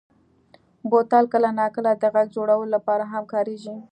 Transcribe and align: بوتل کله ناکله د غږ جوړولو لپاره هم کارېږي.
بوتل 0.89 1.25
کله 1.33 1.49
ناکله 1.59 1.91
د 2.01 2.03
غږ 2.13 2.27
جوړولو 2.35 2.71
لپاره 2.75 3.03
هم 3.13 3.23
کارېږي. 3.33 3.75